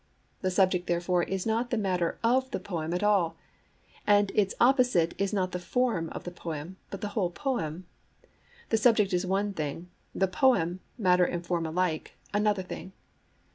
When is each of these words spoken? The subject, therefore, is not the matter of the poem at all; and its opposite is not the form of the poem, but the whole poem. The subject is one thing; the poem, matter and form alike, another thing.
The 0.41 0.49
subject, 0.49 0.87
therefore, 0.87 1.21
is 1.21 1.45
not 1.45 1.69
the 1.69 1.77
matter 1.77 2.17
of 2.23 2.49
the 2.49 2.59
poem 2.59 2.91
at 2.91 3.03
all; 3.03 3.35
and 4.07 4.31
its 4.33 4.55
opposite 4.59 5.13
is 5.21 5.31
not 5.31 5.51
the 5.51 5.59
form 5.59 6.09
of 6.09 6.23
the 6.23 6.31
poem, 6.31 6.77
but 6.89 7.01
the 7.01 7.09
whole 7.09 7.29
poem. 7.29 7.85
The 8.69 8.77
subject 8.77 9.13
is 9.13 9.27
one 9.27 9.53
thing; 9.53 9.91
the 10.15 10.27
poem, 10.27 10.79
matter 10.97 11.25
and 11.25 11.45
form 11.45 11.67
alike, 11.67 12.15
another 12.33 12.63
thing. 12.63 12.93